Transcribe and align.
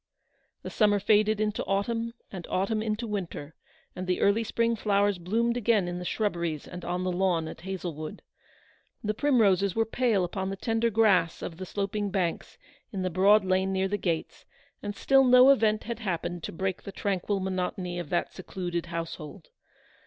The 0.63 0.71
summer 0.71 0.99
faded 0.99 1.39
into 1.39 1.63
autumn, 1.65 2.15
and 2.31 2.47
autumn 2.49 2.81
into 2.81 3.05
winter, 3.05 3.53
and 3.95 4.07
the 4.07 4.19
early 4.19 4.43
spring 4.43 4.75
flowers 4.75 5.19
bloomed 5.19 5.55
again 5.57 5.87
in 5.87 5.99
the 5.99 6.05
shrubberies 6.05 6.67
and 6.67 6.83
on 6.83 7.03
the 7.03 7.11
lawn 7.11 7.47
at 7.47 7.61
Hazlewood. 7.61 8.23
The 9.03 9.13
primroses 9.13 9.75
were 9.75 9.85
pale 9.85 10.23
upon 10.23 10.49
the 10.49 10.55
tender 10.55 10.89
grass 10.89 11.43
of 11.43 11.57
the 11.57 11.67
sloping 11.67 12.09
banks 12.09 12.57
in 12.91 13.03
the 13.03 13.11
broad 13.11 13.45
lane 13.45 13.71
near 13.71 13.87
the 13.87 13.97
gates, 13.97 14.43
and 14.81 14.95
still 14.95 15.23
no 15.23 15.51
event 15.51 15.83
had 15.83 15.99
hap 15.99 16.23
pened 16.23 16.41
to 16.41 16.51
break 16.51 16.81
the 16.81 16.91
tranquil 16.91 17.39
monotony 17.39 17.99
of 17.99 18.09
that 18.09 18.33
secluded 18.33 18.87
household. 18.87 19.49